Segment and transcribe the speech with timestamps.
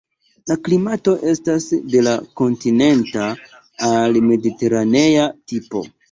[0.51, 3.25] La klimato estas de la kontinenta
[3.89, 5.83] al la mediteranea tipo.